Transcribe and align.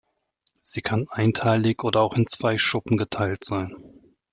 Sie 0.61 0.81
kann 0.81 1.05
einteilig 1.11 1.83
oder 1.83 2.01
auch 2.01 2.15
in 2.15 2.25
zwei 2.25 2.57
Schuppen 2.57 2.97
geteilt 2.97 3.43
sein. 3.45 3.75